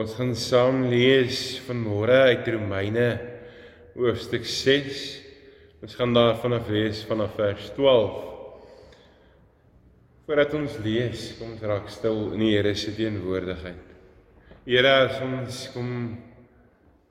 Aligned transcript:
Ons 0.00 0.14
gaan 0.16 0.30
saam 0.32 0.86
lees 0.88 1.58
vanmôre 1.66 2.14
uit 2.30 2.46
Romeine 2.54 3.08
hoofstuk 3.92 4.46
6. 4.48 5.00
Ons 5.84 5.96
gaan 5.98 6.14
daar 6.16 6.38
vanaf 6.40 6.70
lees 6.72 7.02
vanaf 7.04 7.34
vers 7.36 7.66
12. 7.76 8.14
Voordat 10.24 10.54
ons 10.56 10.78
lees, 10.86 11.26
kom 11.36 11.50
ons 11.52 11.66
raak 11.68 11.92
stil 11.92 12.30
in 12.32 12.40
die 12.46 12.48
Here 12.54 12.72
se 12.80 12.94
teenwoordigheid. 12.96 13.90
Here, 14.64 14.94
as 15.04 15.20
ons 15.26 15.58
kom 15.74 15.90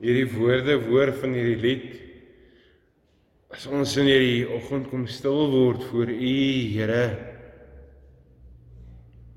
hierdie 0.02 0.26
woorde 0.32 0.80
hoor 0.88 1.12
van 1.20 1.36
hierdie 1.38 1.60
lied, 1.62 1.88
as 3.54 3.68
ons 3.70 3.94
in 4.02 4.10
hierdie 4.10 4.48
oggend 4.56 4.90
kom 4.90 5.06
stil 5.06 5.44
word 5.52 5.86
voor 5.92 6.10
U, 6.10 6.34
Here, 6.74 7.04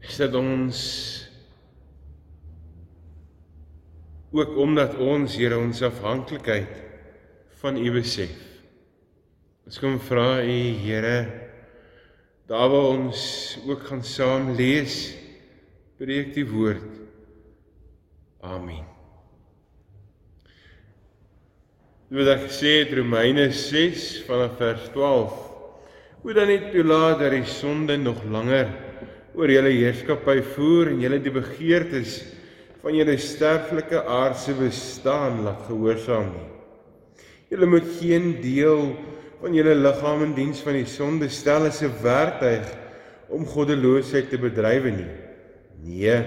is 0.01 0.17
dit 0.25 0.41
ons 0.41 0.81
ook 4.33 4.57
omdat 4.57 4.97
ons 4.97 5.37
Here 5.37 5.57
ons 5.61 5.83
afhanklikheid 5.85 6.81
van 7.61 7.77
U 7.77 7.91
besef. 7.93 8.33
Ons 9.63 9.79
kom 9.79 9.99
vra 10.01 10.41
U 10.41 10.59
Here 10.83 11.17
daar 12.49 12.67
waar 12.69 12.89
ons 12.97 13.21
ook 13.63 13.85
gaan 13.87 14.03
saam 14.03 14.49
lees 14.57 15.13
preek 15.97 16.33
die 16.35 16.43
woord. 16.49 16.83
Amen. 18.43 18.83
Wat 22.13 22.29
ek 22.33 22.49
sê 22.53 22.73
in 22.83 22.91
Romeine 22.99 23.47
6 23.55 24.25
vanaf 24.27 24.57
vers 24.59 24.89
12. 24.93 25.37
Hoe 26.23 26.35
dan 26.35 26.51
nie 26.51 26.59
toelaat 26.73 27.23
dat 27.23 27.33
die 27.33 27.47
sonde 27.47 27.95
nog 27.97 28.21
langer 28.29 28.69
oor 29.33 29.49
julle 29.49 29.71
heerskappy 29.73 30.41
voer 30.53 30.91
en 30.91 31.01
julle 31.01 31.21
die 31.23 31.33
begeertes 31.33 32.19
van 32.83 32.95
julle 32.97 33.15
sterflike 33.15 34.01
aardse 34.11 34.53
bestaan 34.59 35.45
laat 35.45 35.61
gehoorsaam 35.69 36.33
nie. 36.33 36.49
Julle 37.53 37.69
moet 37.71 37.87
geen 37.99 38.33
deel 38.43 38.89
van 39.39 39.55
julle 39.55 39.75
liggaam 39.77 40.25
in 40.25 40.33
diens 40.35 40.59
van 40.65 40.75
die 40.75 40.89
sonde 40.89 41.29
stel 41.31 41.69
as 41.69 41.81
'n 41.81 41.93
werktuig 42.03 42.67
om 43.29 43.45
goddeloosheid 43.45 44.29
te 44.29 44.37
bedrywe 44.37 44.91
nie. 44.91 45.13
Nee, 45.83 46.17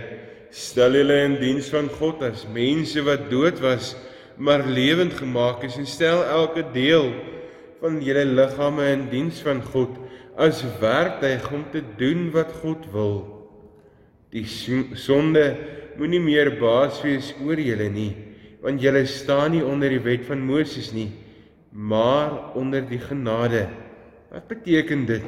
stel 0.51 0.97
julle 0.97 1.25
in 1.25 1.37
diens 1.41 1.69
van 1.69 1.89
God 1.89 2.23
as 2.23 2.47
mense 2.53 3.03
wat 3.05 3.31
dood 3.31 3.61
was, 3.61 3.95
maar 4.37 4.65
lewend 4.65 5.13
gemaak 5.13 5.63
is 5.65 5.77
en 5.77 5.87
stel 5.87 6.25
elke 6.25 6.65
deel 6.73 7.13
van 7.81 8.01
julle 8.01 8.25
liggame 8.25 8.93
in 8.93 9.09
diens 9.11 9.43
van 9.45 9.63
God 9.63 9.93
as 10.37 10.65
werktuig 10.81 11.53
om 11.53 11.65
te 11.73 11.83
doen 11.97 12.31
wat 12.31 12.53
God 12.63 12.85
wil. 12.93 13.36
Die 14.35 14.45
sonde 14.47 15.45
moenie 15.97 16.21
meer 16.21 16.51
baas 16.61 16.99
wees 17.05 17.33
oor 17.45 17.61
julle 17.61 17.89
nie, 17.93 18.13
want 18.63 18.83
julle 18.83 19.05
staan 19.09 19.55
nie 19.55 19.65
onder 19.65 19.93
die 19.93 20.03
wet 20.03 20.27
van 20.29 20.43
Moses 20.45 20.91
nie, 20.93 21.11
maar 21.73 22.55
onder 22.59 22.85
die 22.89 23.01
genade. 23.01 23.67
Wat 24.33 24.49
beteken 24.51 25.07
dit? 25.09 25.25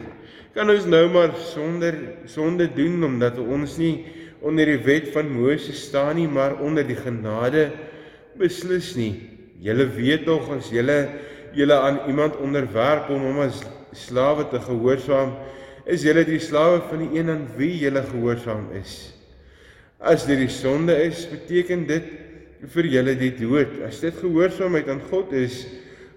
Kan 0.56 0.70
ons 0.72 0.88
nou 0.90 1.04
maar 1.12 1.34
sonder 1.52 1.94
sonde 2.26 2.66
doen 2.74 3.04
omdat 3.06 3.38
ons 3.38 3.76
nie 3.78 3.94
onder 4.42 4.68
die 4.70 4.80
wet 4.86 5.10
van 5.14 5.30
Moses 5.30 5.84
staan 5.88 6.18
nie, 6.18 6.28
maar 6.28 6.58
onder 6.62 6.86
die 6.86 6.98
genade 6.98 7.68
beslis 8.38 8.94
nie. 8.98 9.14
Julle 9.62 9.88
weet 9.94 10.26
tog 10.26 10.50
as 10.54 10.70
julle 10.74 10.98
julle 11.56 11.74
aan 11.74 12.02
iemand 12.10 12.36
onderwerp 12.44 13.08
om 13.10 13.24
hom 13.24 13.40
as 13.46 13.62
slawe 13.96 14.44
te 14.50 14.60
gehoorsaam, 14.62 15.32
is 15.88 16.04
julle 16.04 16.24
die 16.28 16.40
slawe 16.42 16.82
van 16.90 17.04
die 17.04 17.18
een 17.18 17.32
aan 17.32 17.46
wie 17.56 17.72
julle 17.80 18.02
gehoorsaam 18.10 18.68
is. 18.76 19.14
As 19.98 20.26
dit 20.28 20.38
die 20.38 20.52
sonde 20.52 20.94
is, 21.08 21.24
beteken 21.30 21.86
dit 21.88 22.10
vir 22.74 22.88
julle 22.92 23.14
die 23.18 23.32
dood. 23.38 23.78
As 23.86 24.02
dit 24.04 24.14
gehoorsaamheid 24.20 24.90
aan 24.92 25.02
God 25.08 25.32
is, 25.36 25.64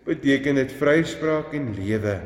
beteken 0.06 0.60
dit 0.60 0.74
vryspraak 0.80 1.56
en 1.58 1.72
lewe. 1.78 2.18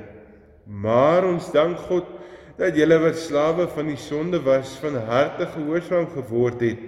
Maar 0.65 1.27
ons 1.29 1.51
dank 1.53 1.79
God 1.89 2.09
dat 2.57 2.75
julle 2.79 2.97
wat 3.03 3.19
slawe 3.19 3.67
van 3.75 3.91
die 3.91 3.99
sonde 3.99 4.39
was, 4.43 4.77
van 4.81 4.97
harte 5.09 5.47
gehoorsaam 5.53 6.07
geword 6.15 6.63
het 6.63 6.81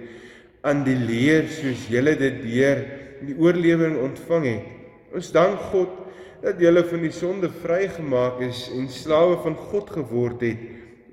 aan 0.66 0.82
die 0.86 0.96
leer 0.98 1.46
soos 1.52 1.84
julle 1.92 2.16
dit 2.18 2.40
deur 2.42 2.80
die 3.22 3.36
oorlewing 3.38 3.98
ontvang 4.02 4.46
het. 4.48 4.66
Ons 5.14 5.30
dank 5.32 5.60
God 5.70 5.92
dat 6.42 6.60
julle 6.62 6.84
van 6.86 7.02
die 7.02 7.14
sonde 7.14 7.50
vrygemaak 7.50 8.40
is 8.46 8.68
en 8.74 8.88
slawe 8.92 9.38
van 9.42 9.56
God 9.70 9.90
geword 9.90 10.44
het 10.46 10.66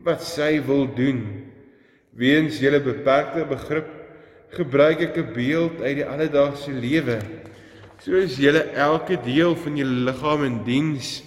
wat 0.06 0.22
sy 0.22 0.59
wil 0.66 0.86
doen. 0.94 1.24
Weens 2.13 2.59
julle 2.62 2.80
beperkte 2.84 3.46
begrip 3.50 3.90
gebruik 4.56 5.02
ek 5.02 5.18
'n 5.18 5.34
beeld 5.34 5.81
uit 5.81 5.96
die 5.96 6.06
alledaagse 6.06 6.72
lewe. 6.72 7.19
Soos 8.00 8.38
julle 8.38 8.63
elke 8.75 9.18
deel 9.18 9.56
van 9.56 9.78
julle 9.78 10.06
liggaam 10.06 10.44
in 10.44 10.63
diens 10.63 11.24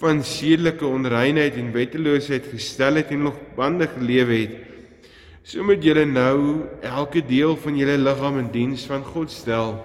van 0.00 0.22
sedelike 0.22 0.84
onreinheid 0.84 1.56
en 1.56 1.72
wetteloosheid 1.72 2.46
gestel 2.52 3.00
het 3.00 3.10
en 3.10 3.22
nog 3.22 3.36
bande 3.56 3.86
gelewe 3.86 4.34
het, 4.34 4.56
so 5.42 5.62
moet 5.62 5.82
julle 5.82 6.04
nou 6.04 6.66
elke 6.82 7.22
deel 7.24 7.56
van 7.56 7.76
julle 7.76 7.96
liggaam 7.96 8.38
in 8.38 8.50
diens 8.52 8.84
van 8.86 9.04
God 9.04 9.30
stel 9.30 9.78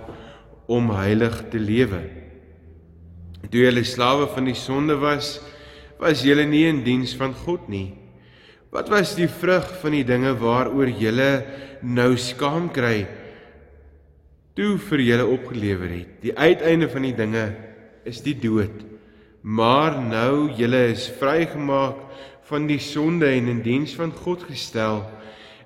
om 0.68 0.90
heilig 0.90 1.44
te 1.50 1.60
lewe. 1.60 2.21
Toe 3.50 3.66
julle 3.66 3.84
slawe 3.88 4.28
van 4.32 4.46
die 4.48 4.58
sonde 4.58 4.98
was, 5.02 5.40
was 6.02 6.24
julle 6.26 6.46
nie 6.50 6.66
in 6.70 6.84
diens 6.86 7.16
van 7.18 7.34
God 7.34 7.68
nie. 7.72 7.90
Wat 8.72 8.90
was 8.92 9.16
die 9.18 9.30
vrug 9.30 9.68
van 9.82 9.96
die 9.98 10.06
dinge 10.08 10.32
waaroor 10.40 10.90
julle 10.96 11.32
nou 11.82 12.14
skaam 12.20 12.70
kry 12.72 13.04
toe 14.56 14.76
vir 14.90 15.04
julle 15.04 15.26
opgelewer 15.28 15.92
het? 15.92 16.14
Die 16.24 16.36
uiteinde 16.36 16.88
van 16.92 17.08
die 17.08 17.16
dinge 17.18 17.46
is 18.08 18.22
die 18.24 18.38
dood. 18.40 18.86
Maar 19.42 19.98
nou 20.00 20.52
julle 20.56 20.86
is 20.94 21.10
vrygemaak 21.20 22.00
van 22.48 22.68
die 22.70 22.80
sonde 22.84 23.30
en 23.32 23.50
in 23.52 23.62
diens 23.66 23.96
van 23.98 24.14
God 24.24 24.46
gestel 24.48 25.04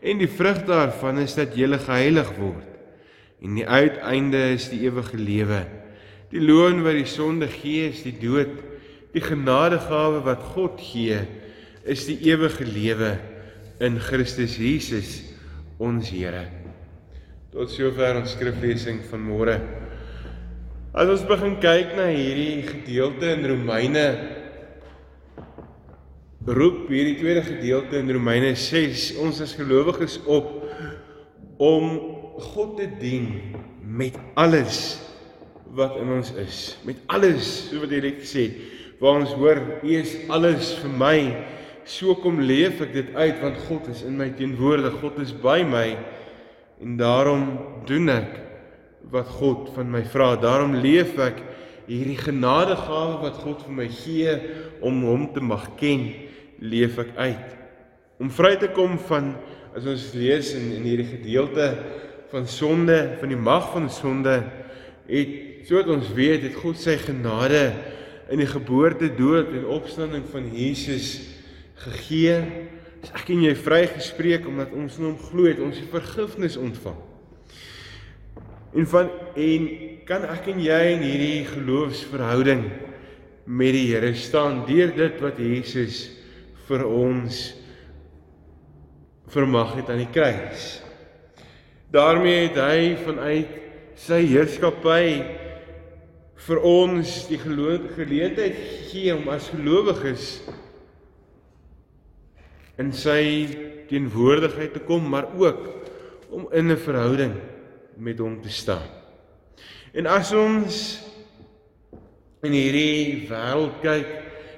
en 0.06 0.20
die 0.22 0.30
vrug 0.30 0.62
daarvan 0.68 1.24
is 1.24 1.34
dat 1.38 1.56
julle 1.58 1.80
geheilig 1.82 2.30
word. 2.38 2.70
En 3.42 3.58
die 3.58 3.66
uiteinde 3.66 4.42
is 4.54 4.70
die 4.70 4.84
ewige 4.86 5.18
lewe. 5.18 5.66
Die 6.36 6.44
loon 6.44 6.82
wat 6.84 6.98
die 6.98 7.08
sonde 7.08 7.48
gee 7.48 7.86
is 7.88 8.02
die 8.04 8.18
dood. 8.20 8.58
Die 9.16 9.24
genadegawe 9.24 10.20
wat 10.26 10.42
God 10.52 10.82
gee 10.84 11.22
is 11.88 12.04
die 12.10 12.18
ewige 12.28 12.66
lewe 12.68 13.14
in 13.80 14.02
Christus 14.04 14.58
Jesus 14.60 15.22
ons 15.80 16.10
Here. 16.12 16.44
Tot 17.56 17.72
sover 17.72 18.20
ons 18.20 18.34
skriflesing 18.36 19.00
van 19.08 19.24
môre. 19.24 19.56
As 20.92 21.08
ons 21.14 21.24
begin 21.30 21.56
kyk 21.64 21.96
na 21.96 22.10
hierdie 22.12 22.66
gedeelte 22.68 23.32
in 23.32 23.48
Romeine 23.54 24.06
roep 26.46 26.92
hierdie 26.92 27.16
tweede 27.22 27.46
gedeelte 27.48 28.04
in 28.04 28.12
Romeine 28.12 28.52
6 28.60 29.14
ons 29.24 29.40
as 29.44 29.56
gelowiges 29.56 30.20
op 30.28 30.52
om 31.64 31.96
God 32.52 32.76
te 32.82 32.92
dien 33.00 33.32
met 33.88 34.20
alles 34.36 35.05
wat 35.76 35.98
in 36.00 36.14
ons 36.16 36.32
is, 36.40 36.60
met 36.88 37.00
alles, 37.12 37.50
so 37.70 37.84
wat 37.84 37.92
hy 37.92 38.14
sê, 38.24 38.48
waar 39.02 39.20
ons 39.20 39.36
hoor, 39.36 39.60
U 39.84 39.92
is 39.92 40.16
alles 40.32 40.74
vir 40.80 40.94
my 40.96 41.18
so 41.86 42.16
kom 42.18 42.40
leef 42.42 42.80
ek 42.82 42.94
dit 42.96 43.10
uit 43.14 43.42
want 43.44 43.60
God 43.68 43.90
is 43.94 44.02
in 44.08 44.18
my 44.18 44.32
teenwoordig, 44.34 44.98
God 45.04 45.20
is 45.22 45.32
by 45.32 45.62
my 45.68 45.92
en 46.82 46.96
daarom 47.00 47.46
doen 47.88 48.10
ek 48.10 48.40
wat 49.14 49.30
God 49.38 49.70
van 49.76 49.92
my 49.94 50.02
vra. 50.10 50.34
Daarom 50.42 50.74
leef 50.82 51.14
ek 51.22 51.38
hierdie 51.86 52.18
genadegawe 52.18 53.20
wat 53.22 53.38
God 53.44 53.62
vir 53.68 53.76
my 53.78 53.86
gee 53.94 54.34
om 54.86 55.04
hom 55.06 55.28
te 55.36 55.44
mag 55.46 55.68
ken, 55.80 56.08
leef 56.60 56.98
ek 57.04 57.14
uit. 57.20 57.54
Om 58.18 58.32
vry 58.34 58.56
te 58.58 58.72
kom 58.74 58.98
van 59.10 59.36
as 59.78 59.86
ons 59.92 60.10
lees 60.18 60.54
in 60.58 60.72
in 60.80 60.88
hierdie 60.88 61.12
gedeelte 61.12 61.70
van 62.32 62.50
sonde, 62.50 62.98
van 63.20 63.30
die 63.30 63.40
mag 63.40 63.70
van 63.76 63.90
sonde, 63.94 64.40
het 65.08 65.68
soos 65.68 65.90
ons 65.92 66.12
weet, 66.16 66.46
het 66.46 66.58
God 66.62 66.80
sy 66.82 66.96
genade 67.02 67.68
in 68.34 68.42
die 68.42 68.50
geboorte, 68.50 69.12
dood 69.18 69.52
en 69.54 69.68
opstanding 69.76 70.26
van 70.32 70.48
Jesus 70.54 71.20
gegee. 71.86 72.40
Is 73.06 73.12
ek 73.14 73.30
en 73.36 73.44
jy 73.46 73.54
vrygespreek 73.58 74.48
omdat 74.50 74.74
ons 74.78 74.98
in 75.00 75.10
hom 75.12 75.20
glo 75.28 75.50
het, 75.50 75.62
ons 75.62 75.78
die 75.78 75.90
vergifnis 75.92 76.58
ontvang. 76.58 76.98
En 78.76 78.90
van 78.92 79.12
en 79.40 79.68
kan 80.06 80.26
ek 80.30 80.50
en 80.52 80.60
jy 80.62 80.82
in 80.94 81.06
hierdie 81.06 81.46
geloofsverhouding 81.50 82.66
met 83.46 83.76
die 83.78 83.86
Here 83.92 84.12
staan 84.18 84.64
deur 84.68 84.92
dit 84.96 85.22
wat 85.22 85.40
Jesus 85.42 86.10
vir 86.68 86.84
ons 86.86 87.44
vermag 89.34 89.76
het 89.80 89.90
aan 89.90 90.02
die 90.04 90.12
kruis. 90.14 90.82
daarmee 91.96 92.50
het 92.50 92.58
hy 92.60 92.96
vanuit 93.06 93.65
sy 93.96 94.22
heerskappy 94.28 95.08
vir 96.46 96.62
ons 96.68 97.14
die 97.30 97.40
geleentheid 97.40 98.58
gegee 98.60 99.16
om 99.16 99.30
as 99.34 99.48
gelowiges 99.54 100.28
in 102.82 102.92
sy 102.92 103.22
teenwoordigheid 103.90 104.76
te 104.76 104.84
kom, 104.84 105.06
maar 105.10 105.30
ook 105.38 105.64
om 106.30 106.48
in 106.52 106.72
'n 106.72 106.78
verhouding 106.78 107.34
met 107.98 108.20
hom 108.20 108.42
te 108.42 108.50
staan. 108.50 108.84
En 109.94 110.06
as 110.06 110.34
ons 110.34 111.00
in 112.44 112.52
hierdie 112.52 113.28
wêreld 113.30 113.80
kyk, 113.82 114.08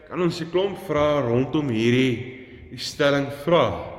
kan 0.10 0.22
ons 0.22 0.42
'n 0.42 0.50
klomp 0.52 0.78
vrae 0.88 1.22
rondom 1.22 1.70
hierdie 1.70 2.38
die 2.72 2.80
stelling 2.80 3.28
vra. 3.46 3.94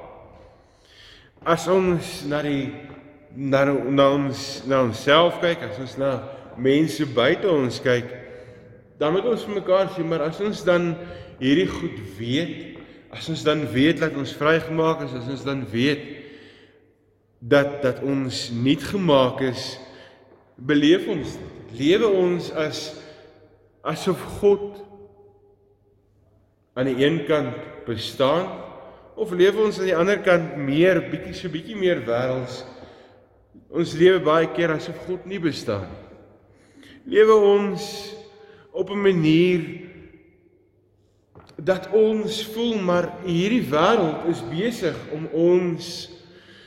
As 1.45 1.69
ons 1.69 2.25
na 2.25 2.43
die 2.43 2.88
na, 3.37 3.65
na 3.65 4.09
ons 4.17 4.45
na 4.69 4.83
onsself 4.87 5.41
kyk, 5.43 5.65
as 5.69 5.81
ons 5.83 5.97
na 6.01 6.13
mense 6.59 7.05
buite 7.15 7.49
ons 7.51 7.81
kyk, 7.83 8.11
dan 8.99 9.15
moet 9.15 9.29
ons 9.31 9.45
vir 9.47 9.59
mekaar 9.61 9.91
sê, 9.95 10.03
maar 10.03 10.27
as 10.27 10.41
ons 10.43 10.63
dan 10.67 10.93
hierdie 11.39 11.69
goed 11.71 11.99
weet, 12.19 12.79
as 13.15 13.29
ons 13.31 13.45
dan 13.47 13.63
weet 13.73 14.03
dat 14.03 14.17
ons 14.19 14.35
vrygemaak 14.37 15.05
is, 15.07 15.15
as 15.21 15.29
ons 15.37 15.45
dan 15.47 15.63
weet 15.71 16.07
dat 17.39 17.79
dat 17.85 18.03
ons 18.03 18.49
nuut 18.51 18.83
gemaak 18.91 19.45
is, 19.47 19.77
beleef 20.59 21.07
ons 21.07 21.37
lewe 21.79 22.09
ons 22.09 22.51
as 22.59 22.81
asof 23.87 24.21
God 24.41 24.81
aan 26.79 26.89
die 26.91 27.05
een 27.05 27.23
kant 27.29 27.55
bestaan 27.87 28.49
of 29.19 29.31
leef 29.35 29.57
ons 29.59 29.79
aan 29.79 29.91
die 29.91 29.97
ander 29.99 30.21
kant 30.23 30.57
meer 30.63 31.01
bietjie 31.11 31.37
so 31.37 31.53
bietjie 31.53 31.79
meer 31.79 32.03
wêrelds 32.07 32.63
ons 33.69 33.95
lewe 33.99 34.21
baie 34.25 34.49
keer 34.57 34.75
asof 34.77 34.97
God 35.07 35.27
nie 35.27 35.41
bestaan 35.43 35.89
nie 37.05 37.19
lewe 37.19 37.35
ons 37.35 38.15
op 38.73 38.91
'n 38.91 39.03
manier 39.03 39.63
dat 41.57 41.89
ons 41.93 42.45
voel 42.55 42.79
maar 42.79 43.13
hierdie 43.25 43.65
wêreld 43.67 44.29
is 44.31 44.43
besig 44.51 44.97
om 45.13 45.27
ons 45.33 46.11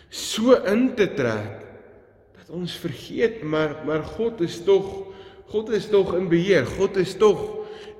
so 0.10 0.54
in 0.68 0.96
te 0.96 1.08
trek 1.08 1.64
dat 2.38 2.50
ons 2.50 2.76
vergeet 2.76 3.44
maar 3.44 3.86
maar 3.86 4.04
God 4.04 4.42
is 4.42 4.60
tog 4.64 5.12
God 5.52 5.70
is 5.76 5.90
tog 5.92 6.14
in 6.16 6.30
beheer. 6.32 6.64
God 6.78 6.96
is 6.96 7.12
tog 7.20 7.42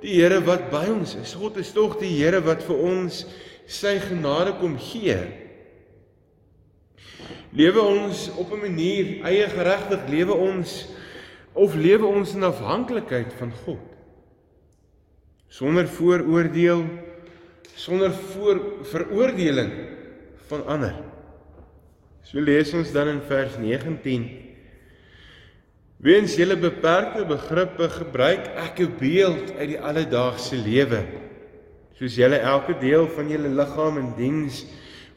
die 0.00 0.16
Here 0.16 0.40
wat 0.40 0.70
by 0.72 0.86
ons 0.88 1.12
is. 1.20 1.34
God 1.36 1.58
is 1.60 1.72
tog 1.76 1.98
die 2.00 2.14
Here 2.16 2.40
wat 2.40 2.64
vir 2.64 2.78
ons 2.80 3.26
sy 3.68 3.98
genade 4.00 4.54
kom 4.60 4.78
gee. 4.80 5.18
Lewe 7.52 7.80
ons 7.80 8.30
op 8.36 8.52
'n 8.52 8.60
manier 8.60 9.24
eie 9.24 9.48
geregtig 9.48 10.08
lewe 10.08 10.32
ons 10.32 10.88
of 11.52 11.74
lewe 11.74 12.06
ons 12.06 12.34
in 12.34 12.42
afhanklikheid 12.42 13.32
van 13.38 13.52
God? 13.64 13.92
sonder 15.52 15.88
vooroordeel 15.88 16.84
sonder 17.76 18.12
voor 18.12 18.60
veroordeling 18.88 19.72
van 20.48 20.64
ander. 20.66 20.94
So 22.24 22.40
lees 22.40 22.72
ons 22.76 22.92
dan 22.92 23.10
in 23.12 23.20
vers 23.28 23.58
19 23.60 24.30
Weens 26.02 26.34
julle 26.34 26.56
beperkte 26.58 27.22
begrippe 27.28 27.86
gebruik 27.92 28.48
ek 28.58 28.80
'n 28.80 28.96
beeld 28.98 29.52
uit 29.54 29.68
die 29.74 29.78
alledaagse 29.80 30.56
lewe. 30.56 31.04
Soos 31.94 32.16
julle 32.16 32.40
elke 32.42 32.74
deel 32.80 33.06
van 33.06 33.28
julle 33.28 33.48
liggaam 33.48 33.98
in 33.98 34.10
diens 34.16 34.64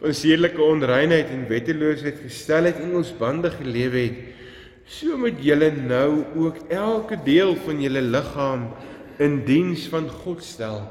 van 0.02 0.16
sedelike 0.16 0.62
onreinheid 0.62 1.32
en 1.34 1.48
wetteloosheid 1.50 2.20
gestel 2.24 2.70
het 2.70 2.82
en 2.84 2.98
ons 3.00 3.14
bande 3.18 3.52
gelewe 3.54 4.02
het, 4.08 4.20
so 4.86 5.18
moet 5.18 5.40
julle 5.42 5.72
nou 5.76 6.26
ook 6.38 6.68
elke 6.74 7.18
deel 7.26 7.56
van 7.66 7.82
julle 7.82 8.04
liggaam 8.06 8.68
in 9.24 9.40
diens 9.48 9.88
van 9.90 10.10
God 10.10 10.44
stel 10.46 10.84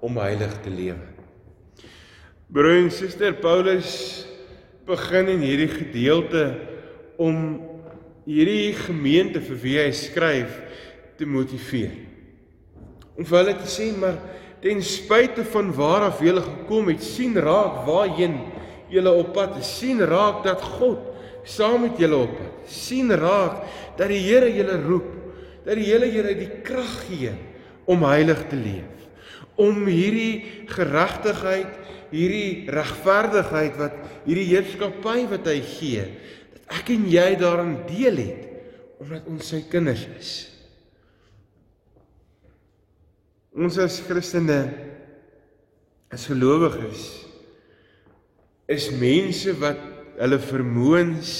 om 0.00 0.16
heilig 0.22 0.54
te 0.64 0.72
lewe. 0.72 1.12
Broer 2.46 2.84
en 2.84 2.92
suster 2.94 3.34
Paulus 3.42 3.90
begin 4.86 5.32
in 5.34 5.42
hierdie 5.42 5.72
gedeelte 5.72 6.44
om 7.18 7.58
hierdie 8.26 8.72
gemeente 8.78 9.42
vir 9.42 9.58
wie 9.62 9.76
hy 9.80 9.90
skryf 9.94 10.60
te 11.18 11.26
motiveer. 11.26 11.94
Om 13.16 13.26
vir 13.26 13.38
hulle 13.40 13.56
te 13.58 13.70
sê 13.70 13.90
maar 13.96 14.18
ten 14.62 14.82
spyte 14.82 15.44
van 15.52 15.72
waar 15.76 16.08
af 16.10 16.22
julle 16.24 16.42
gekom 16.44 16.88
het, 16.92 17.02
sien 17.04 17.36
raak 17.36 17.84
waarheen 17.86 18.38
julle 18.92 19.12
op 19.12 19.32
pad 19.36 19.58
is. 19.60 19.70
Sien 19.80 20.00
raak 20.00 20.42
dat 20.46 20.62
God 20.78 21.12
saam 21.46 21.86
met 21.86 22.00
julle 22.00 22.24
op 22.26 22.36
pad. 22.38 22.70
Sien 22.70 23.12
raak 23.12 23.64
dat 23.98 24.10
die 24.12 24.22
Here 24.24 24.48
julle 24.52 24.78
roep, 24.84 25.10
dat 25.66 25.78
die 25.78 25.88
Here 25.88 26.08
julle 26.10 26.34
die 26.38 26.50
krag 26.66 26.94
gee 27.06 27.34
om 27.86 28.04
heilig 28.06 28.42
te 28.50 28.58
leef. 28.58 28.92
Om 29.56 29.86
hierdie 29.88 30.66
geregtigheid, 30.68 31.70
hierdie 32.10 32.66
regverdigheid 32.72 33.78
wat 33.80 34.02
hierdie 34.26 34.50
heerskappy 34.50 35.24
wat 35.30 35.48
hy 35.48 35.60
gee, 35.64 36.04
dat 36.52 36.76
ek 36.80 36.92
en 36.96 37.06
jy 37.10 37.30
daarin 37.40 37.78
deel 37.88 38.20
het 38.24 38.42
omdat 38.96 39.26
ons 39.28 39.48
sy 39.52 39.58
kinders 39.68 40.06
is. 40.16 40.30
Ons 43.56 43.78
as 43.80 44.02
Christene 44.04 44.60
as 46.12 46.26
gelowiges 46.28 47.06
is 48.68 48.90
mense 49.00 49.54
wat 49.62 49.80
hulle 50.20 50.38
vermoëns 50.42 51.30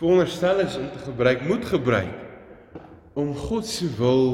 veronderstel 0.00 0.62
is 0.64 0.78
om 0.80 0.88
te 0.92 1.02
gebruik, 1.04 1.44
moet 1.48 1.66
gebruik 1.68 2.20
om 3.14 3.30
God 3.36 3.68
se 3.68 3.86
wil 3.98 4.24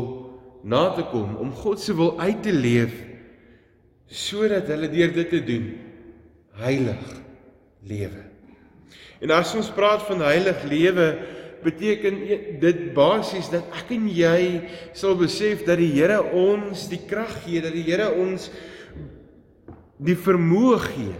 na 0.64 0.86
te 0.96 1.04
kom, 1.10 1.34
om 1.40 1.50
God 1.56 1.82
se 1.82 1.94
wil 1.96 2.14
uit 2.20 2.38
te 2.44 2.54
leef 2.54 2.94
sodat 4.10 4.70
hulle 4.70 4.88
deur 4.90 5.12
dit 5.14 5.30
te 5.30 5.42
doen 5.46 5.68
heilig 6.60 7.04
lewe. 7.86 8.24
En 9.20 9.34
as 9.36 9.52
ons 9.58 9.68
praat 9.74 10.02
van 10.08 10.22
heilig 10.24 10.64
lewe, 10.70 11.06
beteken 11.64 12.20
dit 12.62 12.82
basies 12.96 13.50
dat 13.52 13.66
ek 13.80 13.92
en 13.96 14.06
jy 14.10 14.42
sal 14.96 15.16
besef 15.20 15.64
dat 15.66 15.80
die 15.80 15.90
Here 15.94 16.20
ons 16.22 16.86
die 16.90 17.00
krag 17.08 17.32
gee, 17.44 17.62
dat 17.64 17.74
die 17.76 17.86
Here 17.86 18.10
ons 18.16 18.50
die 20.00 20.16
vermoë 20.16 20.78
gee 20.86 21.16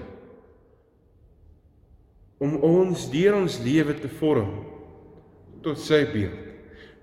om 2.40 2.56
ons 2.64 3.04
deur 3.12 3.36
ons 3.42 3.58
lewe 3.60 3.94
te 4.00 4.08
vorm 4.20 4.54
tot 5.60 5.80
sy 5.80 6.06
beeld 6.08 6.46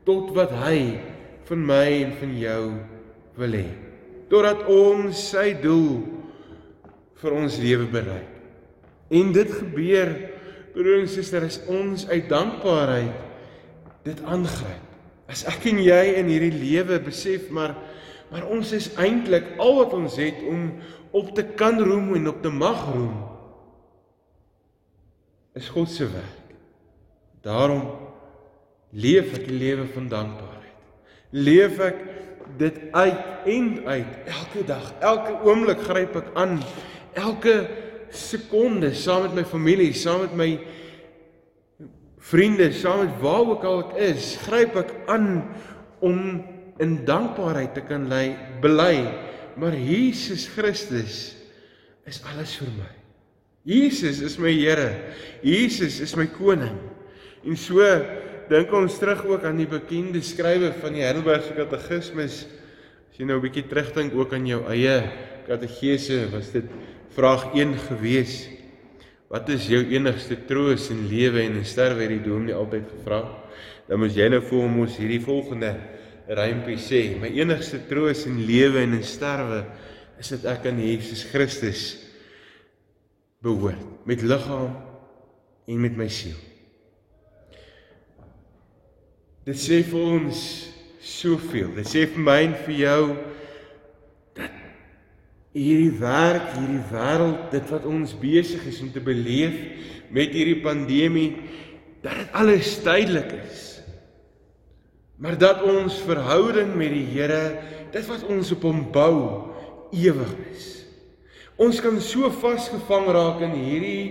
tot 0.07 0.31
wat 0.33 0.53
hy 0.63 0.79
van 1.49 1.65
my 1.67 1.83
en 2.01 2.13
van 2.19 2.31
jou 2.39 2.63
wil 3.37 3.57
hê. 3.59 3.67
Totdat 4.31 4.65
ons 4.71 5.19
sy 5.31 5.51
doel 5.61 6.01
vir 7.21 7.35
ons 7.35 7.59
lewe 7.61 7.87
bereik. 7.91 8.33
En 9.11 9.31
dit 9.35 9.53
gebeur 9.59 10.11
broer 10.75 11.01
en 11.01 11.09
suster 11.11 11.45
as 11.47 11.59
ons 11.71 12.05
uit 12.09 12.27
dankbaarheid 12.29 13.26
dit 14.07 14.23
aangryp. 14.25 14.83
As 15.27 15.43
ek 15.49 15.67
en 15.71 15.81
jy 15.83 16.03
in 16.21 16.31
hierdie 16.31 16.55
lewe 16.55 16.99
besef 17.03 17.51
maar 17.51 17.75
maar 18.27 18.43
ons 18.51 18.73
is 18.75 18.89
eintlik 18.99 19.53
al 19.63 19.77
wat 19.77 19.93
ons 19.95 20.17
het 20.19 20.41
om 20.51 20.65
op 21.15 21.29
te 21.35 21.45
kan 21.59 21.79
roem 21.79 22.09
en 22.17 22.27
op 22.27 22.41
te 22.43 22.51
mag 22.51 22.81
roem 22.91 23.15
is 25.55 25.69
God 25.71 25.89
se 25.89 26.05
werk. 26.11 26.51
Daarom 27.41 27.85
leef 28.91 29.33
ek 29.37 29.47
'n 29.47 29.57
lewe 29.57 29.85
van 29.93 30.07
dankbaarheid. 30.07 30.77
Leef 31.31 31.79
ek 31.79 31.97
dit 32.57 32.77
uit 32.91 33.23
en 33.45 33.85
uit 33.85 34.11
elke 34.25 34.65
dag, 34.65 34.93
elke 34.99 35.33
oomblik 35.43 35.79
gryp 35.79 36.15
ek 36.15 36.29
aan 36.33 36.61
elke 37.13 37.67
sekonde 38.09 38.93
saam 38.93 39.21
met 39.21 39.33
my 39.33 39.45
familie, 39.45 39.93
saam 39.93 40.21
met 40.21 40.35
my 40.35 40.59
vriende, 42.27 42.71
saam 42.75 43.05
met 43.05 43.17
waar 43.21 43.47
ook 43.53 43.63
al 43.67 43.81
ek 43.85 43.97
is, 44.11 44.35
gryp 44.43 44.75
ek 44.75 44.93
aan 45.11 45.29
om 46.03 46.19
in 46.83 46.99
dankbaarheid 47.07 47.73
te 47.77 47.83
kan 47.87 48.07
lei, 48.11 48.35
bely, 48.61 49.07
maar 49.57 49.73
Jesus 49.73 50.45
Christus 50.53 51.33
is 52.07 52.21
alles 52.29 52.53
vir 52.59 52.71
my. 52.75 52.91
Jesus 53.67 54.21
is 54.23 54.37
my 54.39 54.53
Here. 54.53 55.11
Jesus 55.43 55.99
is 55.99 56.13
my 56.15 56.27
koning. 56.31 56.77
En 57.43 57.57
so 57.59 57.83
dink 58.47 58.71
ons 58.71 58.95
terug 58.99 59.25
ook 59.27 59.43
aan 59.47 59.59
die 59.59 59.67
bekende 59.67 60.21
skrywe 60.23 60.71
van 60.79 60.95
die 60.95 61.03
Heidelbergse 61.03 61.55
Katekismes. 61.57 62.45
As 63.11 63.19
jy 63.19 63.25
nou 63.25 63.39
'n 63.39 63.43
bietjie 63.43 63.67
terugdink 63.67 64.15
ook 64.15 64.33
aan 64.33 64.47
jou 64.47 64.61
eie 64.71 65.03
katekese, 65.47 66.29
was 66.31 66.51
dit 66.51 66.63
vraag 67.11 67.51
1 67.55 67.75
gewees. 67.89 68.47
Wat 69.27 69.49
is 69.51 69.67
jou 69.67 69.81
enigste 69.91 70.37
troos 70.47 70.87
in 70.93 71.03
lewe 71.11 71.41
en 71.43 71.59
in 71.59 71.67
sterwe 71.67 72.05
het 72.05 72.13
die 72.15 72.23
dominee 72.23 72.55
altyd 72.55 72.87
gevra? 72.93 73.21
Dan 73.87 73.99
moet 73.99 74.15
jy 74.15 74.29
nou 74.31 74.39
vir 74.43 74.61
hom 74.63 74.79
ons 74.85 74.95
hierdie 74.99 75.23
volgende 75.23 75.73
rympie 76.27 76.79
sê. 76.79 77.01
My 77.19 77.31
enigste 77.35 77.81
troos 77.89 78.23
in 78.27 78.39
lewe 78.47 78.83
en 78.85 78.95
in 78.99 79.05
sterwe 79.07 79.65
is 80.19 80.31
dat 80.35 80.47
ek 80.55 80.69
aan 80.71 80.79
Jesus 80.81 81.25
Christus 81.27 81.83
behoort 83.43 84.07
met 84.07 84.23
liggaam 84.23 84.73
en 85.67 85.81
met 85.83 85.99
my 85.99 86.07
siel. 86.11 86.39
Dit 89.47 89.59
sê 89.59 89.81
vir 89.87 90.07
ons 90.17 90.39
soveel. 91.03 91.69
Dit 91.77 91.87
sê 91.87 92.07
vir 92.07 92.23
my 92.23 92.39
en 92.47 92.55
vir 92.65 92.79
jou 92.81 93.01
hierdie 95.57 95.93
werk, 95.99 96.53
hierdie 96.55 96.83
wêreld, 96.91 97.47
dit 97.53 97.71
wat 97.73 97.87
ons 97.89 98.13
besig 98.21 98.63
is 98.69 98.79
om 98.83 98.91
te 98.93 99.01
beleef 99.03 99.55
met 100.13 100.35
hierdie 100.35 100.61
pandemie, 100.63 101.31
dat 102.05 102.15
dit 102.21 102.37
alles 102.37 102.75
tydelik 102.85 103.33
is. 103.41 103.63
Maar 105.17 105.37
dat 105.41 105.63
ons 105.65 105.97
verhouding 106.05 106.75
met 106.77 106.93
die 106.93 107.05
Here, 107.09 107.41
dit 107.91 108.09
wat 108.09 108.25
ons 108.29 108.53
op 108.53 108.67
hom 108.69 108.83
bou, 108.93 109.15
ewig 109.95 110.33
is. 110.51 110.67
Ons 111.57 111.81
kan 111.81 111.97
so 112.05 112.29
vasgevang 112.29 113.07
raak 113.15 113.41
in 113.47 113.55
hierdie 113.57 114.01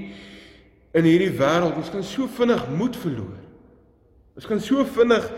in 0.96 1.04
hierdie 1.06 1.34
wêreld. 1.36 1.76
Ons 1.78 1.92
kan 1.92 2.02
so 2.02 2.26
vinnig 2.38 2.62
moed 2.74 2.96
verloor. 2.98 3.36
Ons 4.36 4.48
kan 4.48 4.60
so 4.60 4.82
vinnig 4.96 5.28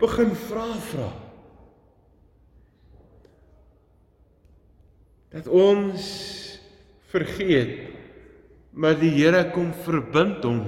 begin 0.00 0.32
vra 0.48 0.66
vra. 0.90 1.10
Dat 5.32 5.48
ons 5.48 6.02
vergeet 7.12 7.92
maar 8.72 8.96
die 8.96 9.12
Here 9.12 9.44
kom 9.52 9.72
verbind 9.84 10.44
hom 10.46 10.62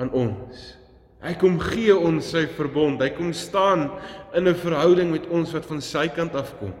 aan 0.00 0.12
ons. 0.16 0.74
Hy 1.20 1.34
kom 1.40 1.58
gee 1.60 1.92
ons 1.92 2.30
sy 2.32 2.44
verbond. 2.56 3.02
Hy 3.02 3.10
kom 3.16 3.32
staan 3.36 3.88
in 4.32 4.48
'n 4.48 4.54
verhouding 4.54 5.10
met 5.10 5.26
ons 5.28 5.52
wat 5.52 5.66
van 5.66 5.80
sy 5.80 6.06
kant 6.08 6.34
af 6.34 6.54
kom. 6.58 6.72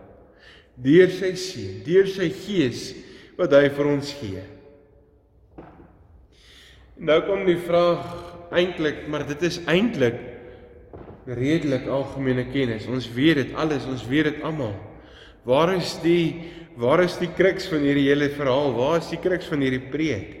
Deur 0.76 1.10
sy 1.10 1.34
seun, 1.34 1.82
deur 1.84 2.06
sy 2.06 2.30
gees 2.30 2.94
wat 3.36 3.52
hy 3.52 3.68
vir 3.68 3.86
ons 3.86 4.12
gee. 4.12 4.42
Nou 6.96 7.20
kom 7.26 7.44
die 7.46 7.58
vraag 7.58 8.04
eintlik, 8.50 9.08
maar 9.08 9.26
dit 9.26 9.42
is 9.42 9.60
eintlik 9.66 10.18
redelik 11.26 11.86
algemene 11.86 12.46
kennis. 12.52 12.86
Ons 12.86 13.10
weet 13.12 13.36
dit 13.36 13.54
alles, 13.54 13.84
ons 13.86 14.06
weet 14.06 14.24
dit 14.24 14.42
almal. 14.42 14.74
Waar 15.46 15.74
is 15.76 15.98
die 16.02 16.54
waar 16.78 17.02
is 17.02 17.16
die 17.18 17.30
kruks 17.34 17.66
van 17.66 17.82
hierdie 17.82 18.06
hele 18.06 18.28
verhaal? 18.30 18.70
Waar 18.76 19.00
is 19.00 19.08
die 19.10 19.18
kruks 19.18 19.48
van 19.50 19.64
hierdie 19.64 19.82
preek? 19.90 20.34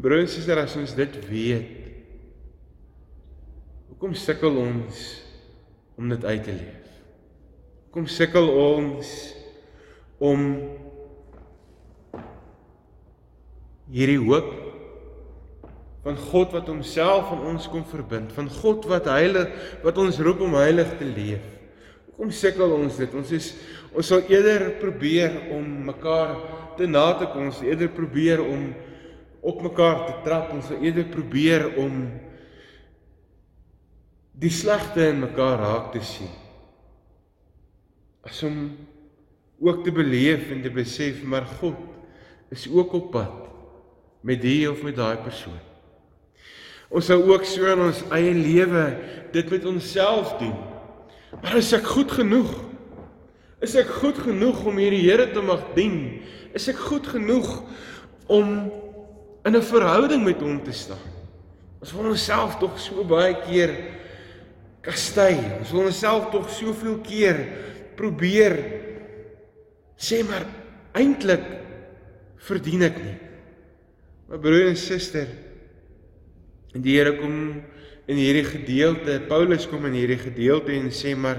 Broers 0.00 0.28
en 0.28 0.30
susters, 0.30 0.70
as 0.70 0.76
ons 0.78 0.92
dit 0.94 1.16
weet, 1.26 1.80
Hoekom 4.00 4.14
sukkel 4.16 4.54
ons 4.56 5.00
om 6.00 6.08
dit 6.08 6.22
uit 6.24 6.44
te 6.46 6.52
leef? 6.56 6.92
Hoekom 7.84 8.06
sukkel 8.08 8.46
ons 8.48 9.10
om 10.24 10.46
hierdie 13.92 14.16
hoop 14.22 14.48
van 16.06 16.16
God 16.30 16.56
wat 16.56 16.72
homself 16.72 17.28
aan 17.34 17.44
ons 17.50 17.68
kom 17.68 17.84
verbind, 17.92 18.32
van 18.32 18.48
God 18.62 18.88
wat 18.88 19.10
heilig 19.12 19.52
wat 19.84 20.00
ons 20.00 20.22
roep 20.24 20.40
om 20.48 20.56
heilig 20.56 20.96
te 20.96 21.04
leef. 21.10 21.44
Hoekom 22.20 22.36
sukkel 22.36 22.72
ons 22.76 22.98
dit? 23.00 23.14
Ons 23.16 23.30
is 23.32 23.46
ons 23.96 24.04
sal 24.04 24.26
eerder 24.28 24.74
probeer 24.76 25.38
om 25.56 25.64
mekaar 25.86 26.34
te 26.76 26.84
na 26.84 27.14
te 27.16 27.24
kom, 27.32 27.46
ons 27.48 27.62
eerder 27.64 27.88
probeer 27.96 28.42
om 28.44 28.66
op 29.40 29.62
mekaar 29.64 30.02
te 30.04 30.18
trap, 30.26 30.50
ons 30.52 30.68
sal 30.68 30.84
eerder 30.84 31.06
probeer 31.08 31.64
om 31.80 31.94
die 34.36 34.52
slegte 34.52 35.06
in 35.14 35.22
mekaar 35.24 35.64
raak 35.64 35.88
te 35.94 36.04
sien. 36.04 36.28
As 38.28 38.44
om 38.44 38.66
ook 39.64 39.80
te 39.88 39.96
beleef 39.96 40.50
en 40.52 40.60
te 40.60 40.76
besef 40.76 41.24
maar 41.24 41.48
God 41.56 41.80
is 42.52 42.68
ook 42.68 42.98
op 43.00 43.12
pad 43.16 43.48
met 44.20 44.44
die 44.44 44.66
of 44.68 44.84
met 44.84 45.00
daai 45.00 45.24
persoon. 45.24 45.56
Ons 46.92 47.08
sou 47.08 47.22
ook 47.32 47.48
so 47.48 47.64
in 47.72 47.88
ons 47.88 48.04
eie 48.12 48.36
lewe 48.36 48.90
dit 49.32 49.56
met 49.56 49.72
onsself 49.72 50.36
doen. 50.36 50.69
Maar 51.38 51.56
is 51.60 51.70
ek 51.76 51.86
goed 51.86 52.10
genoeg? 52.12 52.50
Is 53.62 53.76
ek 53.78 53.90
goed 54.00 54.18
genoeg 54.18 54.64
om 54.66 54.80
hierdie 54.80 55.04
Here 55.04 55.28
te 55.30 55.42
mag 55.44 55.62
dien? 55.76 56.20
Is 56.56 56.66
ek 56.72 56.80
goed 56.90 57.06
genoeg 57.06 57.48
om 58.26 58.70
in 59.46 59.56
'n 59.56 59.62
verhouding 59.62 60.24
met 60.24 60.40
hom 60.40 60.62
te 60.64 60.72
staan? 60.72 61.06
Ons 61.80 61.92
wil 61.92 62.10
onsself 62.10 62.58
tog 62.58 62.78
so 62.78 63.04
baie 63.04 63.34
keer 63.46 63.72
kastei. 64.82 65.38
Ons 65.60 65.70
wil 65.70 65.86
onsself 65.88 66.30
tog 66.30 66.50
soveel 66.50 66.98
keer 67.04 67.46
probeer 67.96 68.56
sê 70.00 70.22
maar 70.24 70.46
eintlik 70.96 71.44
verdien 72.40 72.82
ek 72.82 72.96
nie. 72.98 73.18
My 74.30 74.38
broer 74.40 74.70
en 74.70 74.78
suster, 74.78 75.28
die 76.72 76.96
Here 76.96 77.16
kom 77.18 77.34
in 78.10 78.18
hierdie 78.18 78.46
gedeelte, 78.46 79.20
Paulus 79.30 79.68
kom 79.70 79.86
in 79.86 79.94
hierdie 79.94 80.18
gedeelte 80.18 80.74
en 80.74 80.90
sê 80.94 81.14
maar 81.14 81.38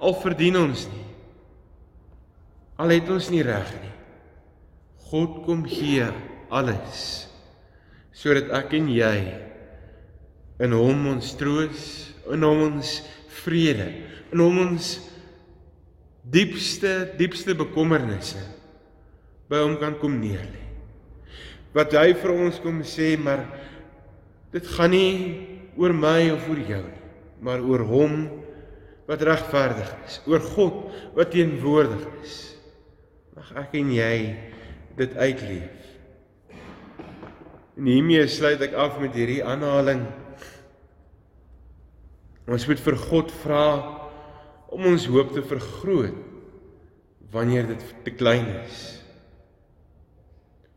al 0.00 0.16
verdien 0.18 0.58
ons 0.58 0.86
nie. 0.90 1.06
Al 2.80 2.96
het 2.96 3.10
ons 3.12 3.28
nie 3.30 3.44
reg 3.46 3.70
nie. 3.78 3.94
God 5.10 5.42
kom 5.46 5.66
gee 5.68 6.06
alles 6.50 7.26
sodat 8.20 8.50
ek 8.52 8.74
en 8.76 8.88
jy 8.92 9.16
in 10.60 10.74
hom 10.76 11.06
ons 11.14 11.30
troos 11.40 11.84
in 12.30 12.44
hom 12.44 12.66
ons 12.66 12.98
vrede, 13.40 13.86
in 14.34 14.42
hom 14.42 14.58
ons 14.66 14.90
diepste 16.30 16.92
diepste 17.18 17.54
bekommernisse 17.56 18.42
by 19.50 19.62
hom 19.64 19.78
kan 19.80 19.96
kom 20.02 20.18
neerlê. 20.20 20.66
Wat 21.74 21.94
hy 21.96 22.12
vir 22.18 22.34
ons 22.34 22.58
kom 22.62 22.82
sê, 22.86 23.14
maar 23.18 23.46
dit 24.52 24.66
gaan 24.76 24.92
nie 24.94 25.14
oor 25.78 25.94
my 25.94 26.30
of 26.34 26.46
oor 26.50 26.62
jou 26.66 26.82
nie, 26.84 27.02
maar 27.40 27.62
oor 27.64 27.84
hom 27.88 28.16
wat 29.10 29.22
regverdig 29.26 29.90
is, 30.06 30.20
oor 30.30 30.42
God 30.54 30.88
wat 31.16 31.32
teenwoordig 31.34 32.06
is. 32.22 32.38
Mag 33.36 33.52
ek 33.64 33.76
en 33.80 33.92
jy 33.94 34.14
dit 34.98 35.16
uitleef. 35.16 35.86
En 37.80 37.88
hiermee 37.88 38.26
sluit 38.28 38.60
ek 38.66 38.74
af 38.76 38.98
met 39.00 39.14
hierdie 39.16 39.42
aanhaling 39.46 40.04
Ons 42.50 42.66
moet 42.66 42.80
vir 42.82 42.96
God 42.98 43.30
vra 43.44 43.64
om 44.74 44.88
ons 44.90 45.04
hoop 45.10 45.30
te 45.36 45.42
vergroot 45.46 46.16
wanneer 47.30 47.68
dit 47.68 47.82
te 48.02 48.10
klein 48.10 48.48
is. 48.64 48.80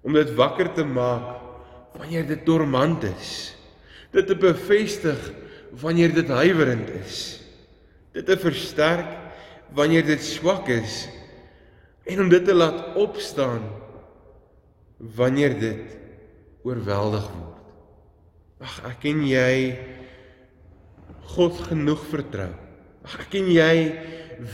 Om 0.05 0.13
dit 0.13 0.33
wakker 0.38 0.69
te 0.77 0.85
maak 0.85 1.95
wanneer 1.97 2.27
dit 2.29 2.45
dormant 2.45 3.01
is. 3.09 3.31
Dit 4.13 4.29
te 4.29 4.38
bevestig 4.38 5.20
wanneer 5.82 6.13
dit 6.13 6.29
huiwerend 6.29 6.89
is. 7.01 7.22
Dit 8.13 8.27
te 8.29 8.38
versterk 8.38 9.10
wanneer 9.74 10.05
dit 10.05 10.22
swak 10.22 10.70
is 10.70 11.08
en 12.05 12.25
om 12.25 12.29
dit 12.29 12.43
te 12.46 12.53
laat 12.53 12.98
opstaan 13.00 13.63
wanneer 15.17 15.55
dit 15.60 15.98
oorweldig 16.63 17.25
word. 17.32 17.63
Ag 18.63 18.75
ek 18.93 19.08
en 19.10 19.24
jy 19.27 19.55
God 21.34 21.58
genoeg 21.67 22.03
vertrou. 22.12 22.51
Mag 23.03 23.17
ek 23.25 23.38
en 23.41 23.50
jy 23.51 23.75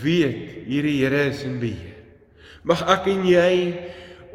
weet 0.01 0.39
hierdie 0.69 0.97
Here 1.03 1.27
is 1.29 1.43
in 1.45 1.59
beheer. 1.61 1.97
Mag 2.65 2.81
ek 2.89 3.09
en 3.11 3.25
jy 3.27 3.53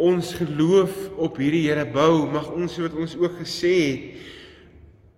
ons 0.00 0.34
geloof 0.38 0.94
op 1.22 1.40
hierdie 1.40 1.64
Here 1.66 1.86
bou. 1.90 2.26
Mag 2.30 2.50
ons 2.54 2.78
wat 2.82 2.94
ons 2.98 3.16
ook 3.18 3.40
gesê 3.40 3.74
het 3.88 4.30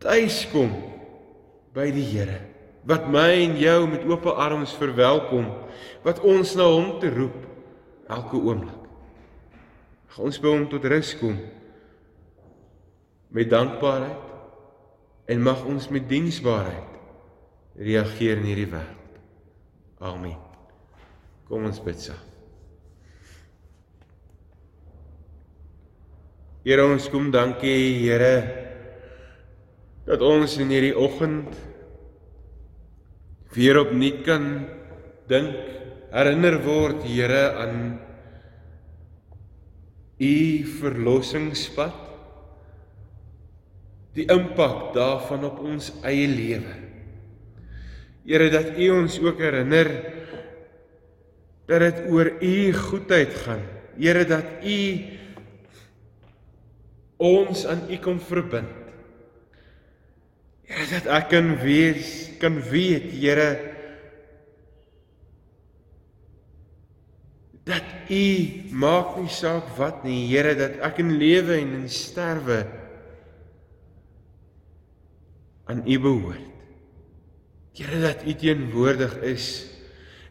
tuis 0.02 0.44
kom 0.52 0.72
by 1.76 1.90
die 1.94 2.04
Here 2.06 2.56
wat 2.86 3.08
my 3.10 3.32
en 3.42 3.56
jou 3.58 3.80
met 3.90 4.04
oop 4.06 4.28
arms 4.30 4.70
verwelkom, 4.78 5.48
wat 6.06 6.20
ons 6.22 6.54
na 6.54 6.68
hom 6.70 7.00
te 7.02 7.10
roep 7.10 7.34
elke 8.06 8.38
oomblik. 8.38 8.84
Mag 10.06 10.20
ons 10.28 10.38
by 10.40 10.52
hom 10.52 10.68
tot 10.70 10.86
rus 10.86 11.10
kom 11.18 11.34
met 13.34 13.50
dankbaarheid 13.50 14.22
en 15.34 15.42
mag 15.42 15.64
ons 15.66 15.88
met 15.90 16.06
diensbaarheid 16.08 17.82
reageer 17.82 18.38
in 18.38 18.46
hierdie 18.46 18.70
wêreld. 18.70 19.18
Amen. 20.06 20.38
Kom 21.50 21.66
ons 21.66 21.82
bid 21.82 21.98
saam. 22.00 22.22
Here 26.66 26.86
ons 26.86 27.10
kom 27.10 27.28
dankie 27.34 27.98
Here 27.98 28.65
dat 30.06 30.22
ons 30.22 30.56
in 30.62 30.70
hierdie 30.70 30.94
oggend 30.94 31.50
weer 33.56 33.80
opnuut 33.80 34.22
kan 34.26 34.66
dink, 35.26 35.56
herinner 36.14 36.60
word 36.62 37.02
Here 37.08 37.44
aan 37.58 37.78
u 40.16 40.36
verlossingspad 40.78 42.06
die 44.16 44.24
impak 44.32 44.94
daarvan 44.96 45.44
op 45.44 45.60
ons 45.60 45.90
eie 46.06 46.28
lewe. 46.30 46.74
Here 48.26 48.48
dat 48.50 48.72
U 48.74 48.88
ons 48.96 49.18
ook 49.22 49.42
herinner 49.44 49.90
dat 51.68 51.84
dit 51.84 52.00
oor 52.10 52.32
U 52.40 52.56
goedheid 52.72 53.36
gaan. 53.44 53.62
Here 54.00 54.24
dat 54.26 54.64
U 54.64 54.80
ons 57.22 57.66
aan 57.68 57.84
U 57.90 58.00
kom 58.02 58.18
verbind. 58.20 58.85
Here 60.66 60.86
dat 60.90 61.06
ek 61.06 61.28
kan 61.30 61.52
wees, 61.62 62.12
kan 62.42 62.58
weet, 62.70 63.12
Here 63.14 63.50
dat 67.66 67.86
U 68.06 68.26
maak 68.78 69.16
nie 69.18 69.30
saak 69.30 69.72
wat 69.78 70.04
nie, 70.06 70.26
Here 70.30 70.54
dat 70.58 70.78
ek 70.86 71.00
in 71.02 71.16
lewe 71.18 71.58
en 71.58 71.72
in 71.82 71.88
sterwe 71.90 72.64
aan 75.70 75.82
U 75.86 75.96
behoort. 76.02 76.52
Here 77.76 77.98
dat 78.02 78.22
U 78.26 78.34
teenwoordig 78.34 79.18
is. 79.26 79.48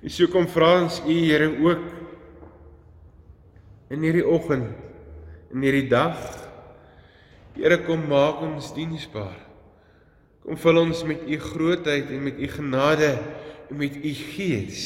En 0.04 0.12
so 0.12 0.28
kom 0.32 0.48
vra 0.52 0.82
ons 0.84 1.00
U 1.04 1.16
Here 1.16 1.52
ook 1.64 1.86
in 3.94 4.04
hierdie 4.04 4.26
oggend 4.28 4.74
in 5.56 5.64
hierdie 5.64 5.88
dag. 5.92 6.20
Here 7.56 7.80
kom 7.86 8.08
maak 8.12 8.42
ons 8.44 8.74
diensbaar. 8.76 9.45
Kom 10.46 10.58
vul 10.62 10.78
ons 10.78 11.02
met 11.10 11.26
U 11.26 11.40
grootheid 11.42 12.12
en 12.14 12.24
met 12.24 12.38
U 12.38 12.48
genade 12.48 13.12
en 13.70 13.80
met 13.80 13.96
U 13.98 14.12
gees 14.36 14.84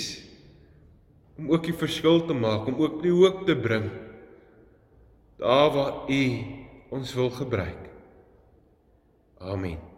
om 1.40 1.52
ook 1.52 1.64
die 1.68 1.76
verskil 1.76 2.26
te 2.28 2.36
maak, 2.36 2.68
om 2.68 2.80
ook 2.80 3.02
die 3.04 3.16
hoop 3.16 3.46
te 3.48 3.56
bring 3.56 3.88
daar 5.40 5.72
waar 5.72 5.94
U 6.12 6.24
ons 6.90 7.14
wil 7.14 7.30
gebruik. 7.30 7.88
Amen. 9.40 9.89